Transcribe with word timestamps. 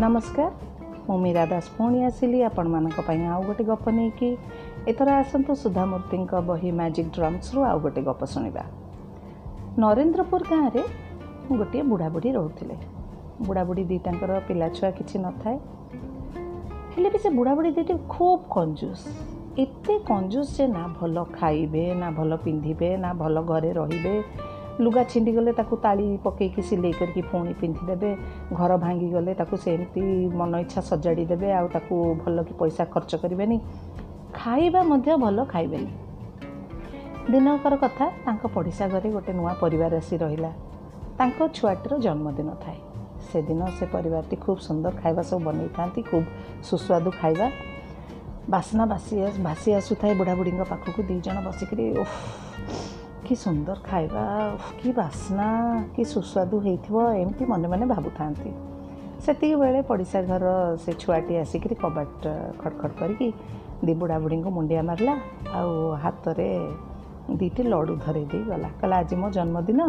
ନମସ୍କାର 0.00 0.50
ମୁଁ 1.08 1.16
ମୀରା 1.22 1.44
ଦାସ 1.50 1.66
ପୁଣି 1.76 1.98
ଆସିଲି 2.08 2.38
ଆପଣମାନଙ୍କ 2.42 2.98
ପାଇଁ 3.08 3.22
ଆଉ 3.32 3.40
ଗୋଟେ 3.48 3.64
ଗପ 3.70 3.84
ନେଇକି। 3.96 4.28
ଏଥର 4.90 5.08
ଆସନ୍ତୁ 5.22 5.52
ସୁଧାମୂର୍ତ୍ତିଙ୍କ 5.62 6.32
ବହି 6.48 6.70
ମ୍ୟାଜିକ୍ 6.78 7.10
ଡ୍ରମ୍ସରୁ 7.16 7.60
ଆଉ 7.70 7.78
ଗୋଟେ 7.84 8.00
ଗପ 8.08 8.20
ଶୁଣିବା। 8.34 8.64
ନରେନ୍ଦ୍ରପୁର 9.82 10.42
ଗାଁରେ 10.52 10.82
ଗୋଟିଏ 11.58 11.82
ବୁଢ଼ାବୁଢ଼ୀ 11.90 12.30
ରହୁଥିଲେ। 12.38 12.76
ବୁଢ଼ାବୁଢ଼ୀ 13.46 13.84
ଦୁଇଟାଙ୍କର 13.90 14.30
ପିଲାଛୁଆ 14.48 14.90
କିଛି 14.98 15.16
ନଥାଏ। 15.24 15.56
ହେଲେ 16.92 17.08
ବି 17.12 17.18
ସେ 17.22 17.28
ବୁଢ଼ାବୁଢ଼ୀ 17.38 17.70
ଦୁଇଟି 17.76 17.94
ଖୁବ୍ 18.14 18.42
କଞ୍ଜୁସ୍ 18.50 19.04
ଏତେ 19.58 19.94
କଞ୍ଜୁସ୍ 20.10 20.50
ଯେ 20.56 20.64
ନା 20.76 20.84
ଭଲ 20.98 21.16
ଖାଇବେ 21.38 21.84
ନା 22.00 22.08
ଭଲ 22.18 22.30
ପିନ୍ଧିବେ 22.44 22.90
ନା 22.96 23.10
ଭଲ 23.20 23.36
ଘରେ 23.42 23.70
ରହିବେ 23.72 24.14
ଲୁଗା 24.80 25.02
ଛିଣ୍ଡିଗଲେ 25.12 25.52
ତାକୁ 25.52 25.74
ତାଳି 25.84 26.06
ପକେଇକି 26.24 26.62
ସିଲେଇ 26.62 26.94
କରିକି 27.00 27.22
ପୁଣି 27.30 27.52
ପିନ୍ଧିଦେବେ। 27.60 28.10
ଘର 28.52 28.70
ଭାଙ୍ଗିଗଲେ 28.84 29.32
ତାକୁ 29.40 29.54
ସେମିତି 29.64 30.02
ମନ 30.38 30.52
ଇଚ୍ଛା 30.64 30.80
ସଜାଡ଼ି 30.90 31.24
ଦେବେ 31.32 31.48
ଆଉ 31.52 31.66
ତାକୁ 31.74 31.94
ଭଲ 32.22 32.36
କି 32.48 32.54
ପଇସା 32.60 32.84
ଖର୍ଚ୍ଚ 32.94 33.12
କରିବେନି। 33.22 33.56
ଖାଇବା 34.34 34.80
ମଧ୍ୟ 34.82 35.10
ଭଲ 35.24 35.38
ଖାଇବେନି। 35.44 35.92
ଦିନକର 37.30 37.74
କଥା 37.76 38.06
ତାଙ୍କ 38.24 38.42
ପଡ଼ିଶା 38.54 38.84
ଘରେ 38.92 39.08
ଗୋଟେ 39.10 39.32
ନୂଆ 39.38 39.52
ପରିବାର 39.62 39.92
ଆସି 39.96 40.14
ରହିଲା। 40.16 40.50
ତାଙ୍କ 41.18 41.38
ଛୁଆଟିର 41.56 41.92
ଜନ୍ମଦିନ 41.98 42.50
ଥାଏ। 42.62 42.78
ସେଦିନ 43.28 43.60
ସେ 43.78 43.84
ପରିବାରଟି 43.94 44.36
ଖୁବ୍ 44.44 44.60
ସୁନ୍ଦର 44.66 44.92
ଖାଇବା 45.02 45.22
ସବୁ 45.22 45.40
ବନେଇଥାନ୍ତି 45.48 46.00
ଖୁବ୍ 46.10 46.26
ସୁସ୍ୱାଦୁ 46.68 47.10
ଖାଇବା। 47.20 47.46
ବାସ୍ନା 48.50 48.84
ବାସି 48.86 49.14
ଭାସି 49.42 49.68
ଆସୁଥାଏ 49.74 50.12
ବୁଢ଼ାବୁଢ଼ୀଙ୍କ 50.18 50.62
ପାଖକୁ 50.72 51.00
ଦୁଇ 51.08 51.20
ଜଣ 51.26 51.36
ବସିକିରି 51.46 51.84
ଓଃ 52.02 52.12
କି 53.26 53.34
ସୁନ୍ଦର 53.44 53.78
ଖାଇବା 53.88 54.24
କି 54.80 54.90
ବାସ୍ନା 54.98 55.46
କି 55.94 56.02
ସୁସ୍ୱାଦୁ 56.12 56.56
ହେଇଥିବ 56.66 56.96
ଏମିତି 57.22 57.44
ମନେ 57.52 57.66
ମନେ 57.72 57.84
ଭାବୁଥାନ୍ତି। 57.92 58.50
ସେତିକି 59.24 59.56
ବେଳେ 59.62 59.80
ପଡ଼ିଶା 59.90 60.20
ଘର 60.30 60.44
ସେ 60.82 60.90
ଛୁଆଟି 61.02 61.34
ଆସିକିରି 61.42 61.74
କବାଟ 61.82 62.22
ଖଡ଼ଖଡ଼ 62.60 62.92
କରିକି 63.00 63.28
ଦି 63.86 63.92
ବୁଢ଼ାବୁଢ଼ୀଙ୍କୁ 64.00 64.50
ମୁଣ୍ଡିଆ 64.56 64.82
ମାରିଲା 64.88 65.14
ଆଉ 65.58 65.72
ହାତରେ 66.04 66.48
ଦୁଇଟି 67.38 67.62
ଲଡ଼ୁ 67.72 67.94
ଧରେଇ 68.04 68.26
ଦେଇ 68.32 68.44
ଗଲା। 68.50 68.68
କହିଲା 68.80 68.96
ଆଜି 69.02 69.14
ମୋ 69.22 69.28
ଜନ୍ମଦିନ 69.36 69.80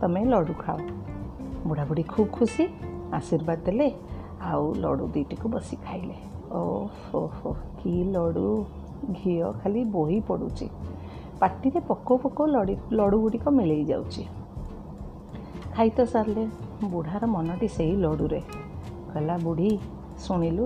ତୁମେ 0.00 0.20
ଲଡ଼ୁ 0.32 0.54
ଖାଅ। 0.62 0.78
ବୁଢ଼ାବୁଢ଼ୀ 1.68 2.04
ଖୁବ୍ 2.12 2.30
ଖୁସି 2.36 2.64
ଆଶୀର୍ବାଦ 3.18 3.58
ଦେଲେ 3.66 3.88
ଆଉ 4.50 4.64
ଲଡ଼ୁ 4.84 5.04
ଦୁଇଟିକୁ 5.14 5.46
ବସି 5.54 5.76
ଖାଇଲେ। 5.86 6.16
ଓହୋ 6.60 7.20
ହୋ 7.36 7.50
କି 7.78 7.94
ଲଡ଼ୁ! 8.14 8.50
ଘିଅ 9.16 9.46
ଖାଲି 9.60 9.80
ବୋହି 9.94 10.18
ପଡ଼ୁଛି। 10.28 10.66
ପାଟିରେ 11.40 11.80
ପୋକ 11.80 12.08
ପୋକ 12.22 12.38
ଲଡ଼ୁ 12.46 13.16
ଗୁଡ଼ିକ 13.22 13.44
ମିଳେଇ 13.48 13.84
ଯାଉଛି। 13.84 14.22
ଖାଇ 15.74 15.90
ତ 15.90 15.98
ସାରିଲେ 16.12 16.44
ବୁଢ଼ାର 16.84 17.22
ମନଟି 17.26 17.68
ସେଇ 17.68 17.94
ଲଡ଼ୁରେ। 17.96 18.40
କହିଲା 19.12 19.36
ବୁଢ଼ୀ 19.38 19.70
ଶୁଣିଲୁ 20.18 20.64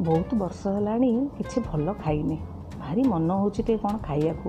ବହୁତ 0.00 0.30
ବର୍ଷ 0.34 0.60
ହେଲାଣି 0.66 1.10
କିଛି 1.38 1.58
ଭଲ 1.68 1.86
ଖାଇନି। 1.92 2.36
ଭାରି 2.80 3.02
ମନ 3.02 3.28
ହେଉଛି 3.40 3.60
ଟିକେ 3.62 3.76
କ'ଣ 3.82 3.94
ଖାଇବାକୁ। 4.06 4.48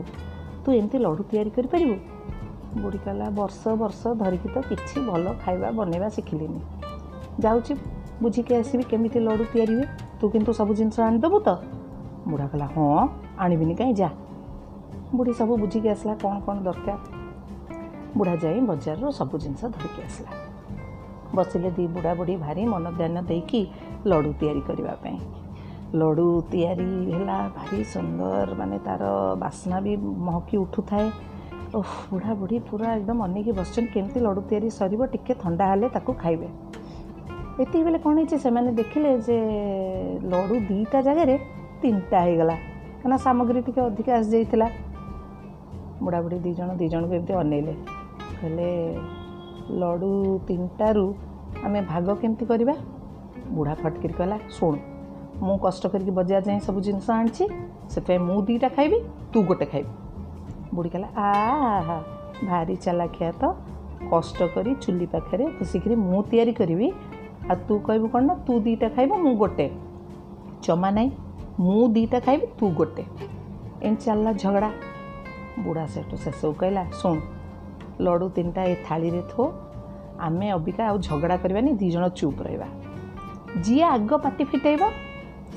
ତୁ 0.63 0.67
ଏମିତି 0.71 0.97
ଲଡ଼ୁ 0.97 1.23
ତିଆରି 1.29 1.49
କରିପାରିବୁ? 1.49 1.95
ବୁଢ଼ୀ 2.81 2.99
କହିଲା 3.05 3.27
ବର୍ଷ 3.29 3.61
ବର୍ଷ 3.81 4.01
ଧରିକି 4.21 4.49
ତ 4.55 4.57
କିଛି 4.69 4.97
ଭଲ 5.09 5.25
ଖାଇବା 5.45 5.67
ବନେଇବା 5.71 6.09
ଶିଖିଲିନି। 6.09 6.61
ଯାଉଛି 7.39 7.73
ବୁଝିକି 8.21 8.51
ଆସିବି 8.55 8.83
କେମିତି 8.83 9.19
ଲଡ଼ୁ 9.19 9.45
ତିଆରି 9.53 9.73
ହୁଏ। 9.75 9.85
ତୁ 10.19 10.25
କିନ୍ତୁ 10.29 10.51
ସବୁ 10.53 10.71
ଜିନିଷ 10.73 10.97
ଆଣିଦେବୁ 10.99 11.37
ତ? 11.39 11.49
ବୁଢ଼ା 12.27 12.47
କହିଲା 12.47 12.67
ହଁ 12.75 13.07
ଆଣିବିନି 13.37 13.75
କାହିଁ 13.75 13.93
ଯା। 13.93 14.09
ବୁଢ଼ୀ 15.17 15.33
ସବୁ 15.39 15.53
ବୁଝିକି 15.57 15.87
ଆସିଲା 15.89 16.13
କ'ଣ 16.23 16.35
କ'ଣ 16.45 16.57
ଦରକାର? 16.67 16.97
ବୁଢ଼ା 18.17 18.35
ଯାଇ 18.35 18.59
ବଜାରରୁ 18.69 19.07
ସବୁ 19.19 19.35
ଜିନିଷ 19.43 19.61
ଧରିକି 19.75 20.01
ଆସିଲା। 20.07 20.31
ବସିଲେ 21.35 21.69
ଦୁଇ 21.75 21.87
ବୁଢ଼ା 21.87 22.11
ବୁଢ଼ୀ 22.19 22.35
ଭାରି 22.35 22.61
ମନ 22.65 22.85
ଧ୍ୟାନ 22.99 23.15
ଦେଇକି 23.29 23.61
ଲଡ଼ୁ 24.07 24.31
ତିଆରି 24.39 24.61
କରିବା 24.67 24.93
ପାଇଁ। 25.03 25.17
ଲଡ଼ୁ 25.99 26.27
ତିଆରି 26.51 26.89
ହେଲା 27.13 27.37
ଭାରି 27.57 27.79
ସୁନ୍ଦର 27.93 28.47
ମାନେ 28.59 28.77
ତା'ର 28.85 29.03
ବାସ୍ନା 29.43 29.77
ବି 29.85 29.93
ମହକି 30.27 30.55
ଉଠୁଥାଏ। 30.57 31.07
ଓହ 31.75 31.91
ବୁଢ଼ା 32.11 32.33
ବୁଢ଼ୀ 32.39 32.57
ପୁରା 32.69 32.87
ଏକଦମ 32.97 33.19
ଅନେଇକି 33.27 33.51
ବସିଛନ୍ତି 33.59 33.91
କେମିତି 33.93 34.19
ଲଡ଼ୁ 34.19 34.41
ତିଆରି 34.49 34.69
ସରିବ 34.79 35.01
ଟିକେ 35.13 35.33
ଥଣ୍ଡା 35.43 35.65
ହେଲେ 35.71 35.87
ତାକୁ 35.95 36.11
ଖାଇବେ। 36.23 36.47
ଏତିକି 37.61 37.83
ବେଳେ 37.87 37.99
କ'ଣ 38.03 38.15
ହେଇଛି 38.19 38.37
ସେମାନେ 38.45 38.69
ଦେଖିଲେ 38.79 39.09
ଯେ 39.27 39.37
ଲଡ଼ୁ 40.31 40.55
ଦୁଇଟା 40.69 40.99
ଜାଗାରେ 41.07 41.35
ତିନିଟା 41.81 42.17
ହେଇଗଲା। 42.25 42.55
କାହିଁକିନା 42.55 43.17
ସାମଗ୍ରୀ 43.17 43.59
ଟିକେ 43.67 43.81
ଅଧିକା 43.89 44.11
ଆସିଯାଇଥିଲା। 44.19 44.67
ବୁଢ଼ାବୁଢ଼ୀ 46.03 46.37
ଦୁଇ 46.45 46.53
ଜଣ 46.59 46.69
ଦୁଇ 46.79 46.89
ଜଣକୁ 46.93 47.13
ଏମିତି 47.17 47.33
ଅନେଇଲେ। 47.41 47.73
କହିଲେ 48.39 48.69
ଲଡ଼ୁ 49.81 50.11
ତିନିଟାରୁ 50.47 51.05
ଆମେ 51.65 51.79
ଭାଗ 51.91 52.07
କେମିତି 52.21 52.45
କରିବା? 52.51 52.75
ବୁଢ଼ା 53.55 53.73
ଫଟକିରି 53.81 54.13
କହିଲା 54.19 54.37
ଶୁଣୁ 54.57 54.77
ମୁଁ 55.45 55.55
କଷ୍ଟ 55.65 55.83
କରିକି 55.93 56.11
ବଜାର 56.19 56.41
ଯାଇ 56.47 56.59
ସବୁ 56.67 56.79
ଜିନିଷ 56.87 57.07
ଆଣିଛି 57.19 57.43
ସେଥିପାଇଁ 57.93 58.19
ମୁଁ 58.27 58.37
ଦୁଇଟା 58.47 58.69
ଖାଇବି 58.75 58.97
ତୁ 59.31 59.37
ଗୋଟେ 59.49 59.65
ଖାଇବୁ। 59.71 59.91
ବୁଢ଼ୀ 60.75 60.89
କହିଲା 60.93 61.09
ଆ 61.25 61.27
ଭାରି 62.49 62.75
ଚାଲାଖିଆ 62.85 63.29
ତ 63.41 63.43
କଷ୍ଟ 64.11 64.37
କରି 64.55 64.71
ଚୁଲି 64.83 65.07
ପାଖରେ 65.13 65.45
ବସିକିରି 65.57 65.95
ମୁଁ 66.09 66.19
ତିଆରି 66.31 66.53
କରିବି 66.59 66.87
ଆଉ 67.49 67.57
ତୁ 67.67 67.73
କହିବୁ 67.87 68.07
କ'ଣ 68.13 68.23
ନା 68.29 68.33
ତୁ 68.45 68.53
ଦୁଇଟା 68.65 68.87
ଖାଇବୁ 68.95 69.15
ମୁଁ 69.25 69.33
ଗୋଟେ। 69.41 69.67
ଜମା 70.65 70.89
ନାହିଁ 70.97 71.09
ମୁଁ 71.63 71.81
ଦୁଇଟା 71.95 72.19
ଖାଇବି 72.25 72.45
ତୁ 72.59 72.65
ଗୋଟେ। 72.79 73.03
ଏମିତି 73.85 74.03
ଚାଲିଲା 74.05 74.31
ଝଗଡ଼ା। 74.43 74.69
ବୁଢ଼ା 75.63 75.85
ସେଠୁ 75.93 76.15
ଶେଷକୁ 76.23 76.53
କହିଲା 76.61 76.83
ଶୁଣ 76.99 77.15
ଲଡ଼ୁ 78.05 78.27
ତିନିଟା 78.35 78.63
ଏ 78.71 78.75
ଥାଳିରେ 78.87 79.21
ଥୋ 79.31 79.43
ଆମେ 80.27 80.47
ଅବିକା 80.57 80.83
ଆଉ 80.89 80.97
ଝଗଡ଼ା 81.07 81.37
କରିବାନି 81.43 81.71
ଦୁଇ 81.79 81.89
ଜଣ 81.95 82.05
ଚୁପ୍ 82.19 82.39
ରହିବା। 82.45 82.67
ଯିଏ 83.63 83.83
ଆଗ 83.95 84.11
ପାଟି 84.25 84.43
ଫିଟେଇବ 84.51 84.83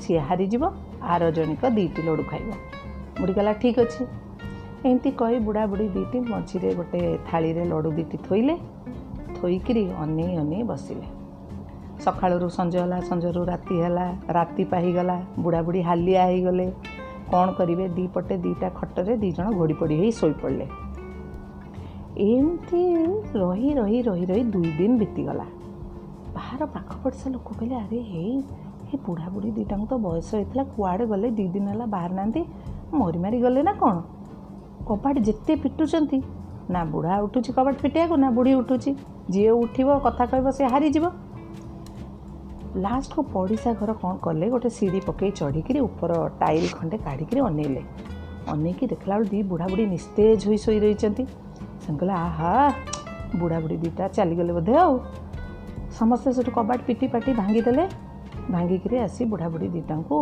ସିଏ 0.01 0.19
ହାରିଯିବ 0.27 0.63
ଆର 1.13 1.21
ଜଣିକ 1.37 1.61
ଦୁଇଟି 1.75 2.01
ଲଡ଼ୁ 2.07 2.23
ଖାଇବ। 2.31 2.49
ବୁଢ଼ୀ 3.19 3.33
କହିଲା 3.37 3.53
ଠିକ୍ 3.61 3.79
ଅଛି। 3.79 4.01
ଏମିତି 4.87 5.09
କହି 5.19 5.37
ବୁଢ଼ା 5.47 5.63
ବୁଢ଼ୀ 5.71 5.87
ଦୁଇଟି 5.95 6.17
ମଝିରେ 6.31 6.69
ଗୋଟେ 6.75 6.99
ଥାଳିରେ 7.27 7.63
ଲଡ଼ୁ 7.71 7.89
ଦୁଇଟି 7.97 8.17
ଥୋଇଲେ 8.27 8.55
ଥୋଇକିରି 9.37 9.83
ଅନେଇ 10.03 10.33
ଅନେଇ 10.43 10.63
ବସିଲେ। 10.63 11.07
ସକାଳରୁ 12.03 12.47
ସଞ୍ଜ 12.57 12.73
ହେଲା 12.81 12.97
ସଞ୍ଜରୁ 13.09 13.41
ରାତି 13.51 13.75
ହେଲା 13.83 14.05
ରାତି 14.37 14.63
ପାହିଗଲା 14.71 15.17
ବୁଢ଼ାବୁଢ଼ୀ 15.43 15.81
ହାଲିଆ 15.81 16.21
ହେଇଗଲେ। 16.25 16.67
କ'ଣ 17.31 17.47
କରିବେ? 17.51 17.85
ଦୁଇ 17.87 18.07
ପଟେ 18.13 18.35
ଦୁଇଟା 18.43 18.67
ଖଟରେ 18.69 19.13
ଦୁଇ 19.17 19.31
ଜଣ 19.31 19.47
ଘୋଡ଼ି 19.51 19.75
ପଡ଼ି 19.79 19.95
ହେଇ 20.01 20.11
ଶୋଇପଡ଼ିଲେ। 20.11 20.65
ଏମିତି 22.29 22.81
ରହି 23.41 23.69
ରହି 23.79 23.99
ରହି 24.07 24.23
ରହି 24.31 24.43
ଦୁଇ 24.53 24.71
ଦିନ 24.79 24.91
ବିତିଗଲା। 25.01 25.45
ବାହାର 26.35 26.61
ପାଖ 26.75 26.89
ପଡ଼ିଶା 27.03 27.27
ଲୋକ 27.35 27.47
କହିଲେ 27.59 27.75
ଆରେ 27.75 27.99
ହେଇ 28.11 28.33
ଏ 28.93 28.95
ବୁଢ଼ାବୁଢ଼ୀ 29.05 29.49
ଦୁଇଟାଙ୍କୁ 29.57 29.85
ତ 29.91 29.93
ବୟସ 30.05 30.29
ହେଇଥିଲା 30.35 30.63
କୁଆଡ଼େ 30.73 31.05
ଗଲେ? 31.11 31.27
ଦୁଇ 31.37 31.47
ଦିନ 31.53 31.65
ହେଲା 31.71 31.85
ବାହାରି 31.95 32.13
ନାହାନ୍ତି 32.19 32.41
ମରି 32.93 33.19
ମାରି 33.23 33.37
ଗଲେ 33.45 33.61
ନା 33.67 33.73
କ'ଣ? 33.81 33.95
କବାଟ 34.87 35.15
ଯେତେ 35.27 35.53
ପିଟୁଛନ୍ତି। 35.63 36.17
ନା 36.73 36.81
ବୁଢ଼ା 36.93 37.15
ଉଠୁଛି 37.25 37.49
କବାଟ 37.57 37.75
ଫିଟେଇବାକୁ 37.83 38.15
ନା 38.23 38.29
ବୁଢ଼ୀ 38.37 38.53
ଉଠୁଛି। 38.61 38.91
ଯିଏ 39.29 39.51
ଉଠିବ 39.63 39.89
କଥା 40.05 40.23
କହିବ 40.31 40.47
ସେ 40.57 40.63
ହାରିଯିବ। 40.73 41.05
ଲାଷ୍ଟକୁ 42.75 43.21
ପଡ଼ିଶା 43.33 43.73
ଘର 43.73 43.93
କ'ଣ 43.93 44.17
କଲେ? 44.17 44.49
ଗୋଟେ 44.49 44.69
ସିଡ଼ି 44.69 44.99
ପକେଇ 45.05 45.31
ଚଢ଼ିକିରି 45.31 45.79
ଉପର 45.79 46.11
ଟାଇଲ୍ 46.39 46.69
ଖଣ୍ଡେ 46.69 46.97
କାଢ଼ିକିରି 46.97 47.41
ଅନେଇଲେ। 47.41 47.81
ଅନେଇକି 48.49 48.85
ଦେଖିଲା 48.87 49.15
ବେଳକୁ 49.17 49.29
ଦୁଇ 49.31 49.43
ବୁଢ଼ାବୁଢ଼ୀ 49.43 49.85
ନିସ୍ତେଜ 49.85 50.39
ହୋଇ 50.47 50.57
ଶୋଇ 50.57 50.79
ରହିଛନ୍ତି। 50.79 51.23
ସେ 51.83 51.89
କହିଲେ 51.99 52.13
ଆହା 52.13 52.53
ବୁଢ଼ାବୁଢ଼ୀ 53.35 53.77
ଦୁଇଟା 53.77 54.07
ଚାଲିଗଲେ 54.07 54.53
ବୋଧେ 54.53 54.73
ଆଉ। 54.77 54.93
ସମସ୍ତେ 55.99 56.29
ସେଠୁ 56.33 56.51
କବାଟ 56.51 56.79
ପିଟି 56.87 57.07
ପାଟି 57.07 57.31
ଭାଙ୍ଗିଦେଲେ। 57.33 57.83
ଭାଙ୍ଗିକିରି 58.51 58.97
ଆସି 58.97 59.25
ବୁଢ଼ାବୁଢ଼ୀ 59.25 59.67
ଦୁଇଟାଙ୍କୁ 59.69 60.15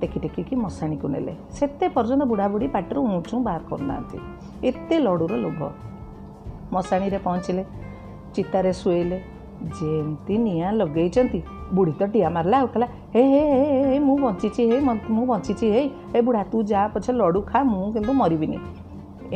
ଟେକି 0.00 0.18
ଟେକିକି 0.20 0.54
ମଶାଣିକୁ 0.56 1.06
ନେଲେ। 1.08 1.34
ସେତେ 1.56 1.86
ପର୍ଯ୍ୟନ୍ତ 1.88 2.22
ବୁଢ଼ାବୁଢ଼ୀ 2.24 2.68
ପାଟିରୁ 2.68 3.00
ଉଁଚୁଁ 3.02 3.38
ବାହାର 3.42 3.62
କରୁନାହାନ୍ତି। 3.70 4.18
ଏତେ 4.68 4.96
ଲଡ଼ୁର 4.98 5.34
ଲୋଭ। 5.44 5.60
ମଶାଣିରେ 6.72 7.18
ପହଞ୍ଚିଲେ 7.18 7.64
ଚିତାରେ 8.34 8.72
ଶୋଇଲେ 8.72 9.31
ଯେମିତି 9.78 10.34
ନିଆଁ 10.44 10.70
ଲଗେଇଛନ୍ତି 10.80 11.40
ବୁଢ଼ୀ 11.76 11.92
ତ 12.00 12.02
ଟିଆ 12.12 12.28
ମାରିଲା 12.36 12.56
ଆଉ 12.60 12.66
କହିଲା 12.72 12.86
ହେ 13.14 13.22
ହେ 13.32 13.42
ହେ 13.52 13.80
ହେ 13.90 13.96
ମୁଁ 14.06 14.16
ବଞ୍ଚିଛି 14.24 14.62
ହେ 14.70 14.76
ମୁଁ 15.16 15.24
ବଞ୍ଚିଛି 15.30 15.66
ହେ 15.74 15.82
ଏ 16.16 16.18
ବୁଢ଼ା 16.26 16.42
ତୁ 16.52 16.58
ଯା 16.70 16.80
ପଛେ 16.94 17.10
ଲଡ଼ୁ 17.20 17.40
ଖା 17.50 17.58
ମୁଁ 17.72 17.86
କିନ୍ତୁ 17.94 18.12
ମରିବିନି। 18.20 18.58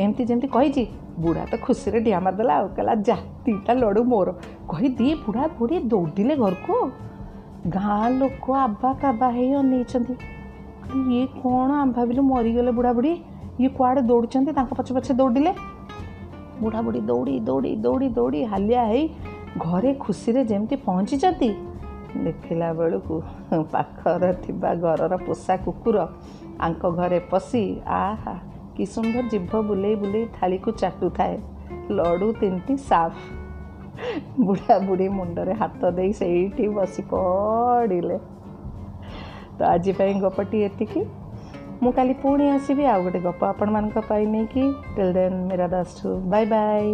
ଏମିତି 0.01 0.21
ଯେମିତି 0.29 0.47
କହିଛି 0.55 0.83
ବୁଢ଼ା 1.23 1.43
ତ 1.51 1.53
ଖୁସିରେ 1.65 1.99
ଡିଆ 2.05 2.17
ମାରିଦେଲା 2.25 2.53
ଆଉ 2.59 2.67
କହିଲା 2.75 2.93
ଯା 3.07 3.17
ଦୁଇଟା 3.45 3.73
ଲଡ଼ୁ 3.81 4.01
ମୋର। 4.11 4.29
କହି 4.71 4.87
ଦିଏ 4.97 5.13
ବୁଢ଼ା 5.23 5.45
ବୁଢ଼ୀ 5.57 5.77
ଦୌଡ଼ିଲେ 5.91 6.33
ଘରକୁ। 6.43 6.75
ଗାଁ 7.75 8.03
ଲୋକ 8.19 8.45
ଆବା 8.65 8.89
କାବା 9.01 9.27
ହେଇ 9.35 9.51
ଅନେଇଛନ୍ତି। 9.61 10.13
ଇଏ 10.99 11.23
କ'ଣ 11.39 11.69
ଆମେ 11.81 11.91
ଭାବିଲୁ 11.97 12.21
ମରିଗଲେ 12.31 12.71
ବୁଢ଼ା 12.77 12.91
ବୁଢ଼ୀ? 12.97 13.13
ଇଏ 13.61 13.69
କୁଆଡ଼େ 13.77 14.01
ଦୌଡ଼ୁଛନ୍ତି 14.09 14.51
ତାଙ୍କ 14.57 14.71
ପଛେ 14.79 14.91
ପଛେ 14.97 15.11
ଦୌଡ଼ିଲେ? 15.21 15.51
ବୁଢ଼ା 16.61 16.79
ବୁଢ଼ୀ 16.85 17.01
ଦୌଡ଼ି 17.09 17.35
ଦୌଡ଼ି 17.47 17.71
ଦୌଡ଼ି 17.85 18.07
ଦୌଡ଼ି 18.17 18.39
ହାଲିଆ 18.51 18.81
ହେଇ 18.91 19.03
ଘରେ 19.65 19.91
ଖୁସିରେ 19.93 20.41
ଯେମିତି 20.45 20.75
ପହଞ୍ଚିଛନ୍ତି। 20.85 21.49
ଦେଖିଲା 22.23 22.69
ବେଳକୁ 22.73 23.15
ପାଖରେ 23.71 24.31
ଥିବା 24.43 24.71
ଘରର 24.83 25.13
ପୋଷା 25.17 25.55
କୁକୁର 25.65 25.97
ଆଙ୍କ 26.59 26.83
ଘରେ 26.89 27.19
ପଶି 27.31 27.63
ଆହା 27.97 28.35
କି 28.75 28.85
ସୁନ୍ଦର 28.85 29.23
ଜିଭ 29.31 29.51
ବୁଲେଇ 29.69 29.95
ବୁଲେଇ 29.95 30.25
ଥାଳିକୁ 30.37 30.69
ଚାଟୁଥାଏ। 30.81 31.35
ଲଡ଼ୁ 31.89 32.27
ତିନିଟି 32.39 32.73
ସାଫ୍। 32.89 33.17
ବୁଢ଼ା 34.45 34.75
ବୁଢ଼ୀ 34.87 35.07
ମୁଣ୍ଡରେ 35.09 35.53
ହାତ 35.53 35.81
ଦେଇ 35.97 36.11
ସେଇଠି 36.13 36.65
ବସି 36.67 37.01
ପଡ଼ିଲେ। 37.11 38.17
ତ 39.57 39.59
ଆଜି 39.73 39.91
ପାଇଁ 39.99 40.13
ଗପଟି 40.21 40.57
ଏତିକି। 40.63 41.01
ମୁଁ 41.81 41.91
କାଲି 41.91 42.13
ପୁଣି 42.21 42.45
ଆସିବି। 42.49 42.83
ଆଉ 42.85 42.99
ଗୋଟେ 43.03 43.19
ଗପ 43.19 43.41
ଆପଣମାନଙ୍କ 43.45 43.97
ପାଇଁ 44.09 44.25
ନେଇକି। 44.33 44.63
Till 44.95 45.13
then 45.13 45.37
Meera 45.49 45.67
Das 45.73 45.97
bye 46.31 46.45
bye 46.53 46.85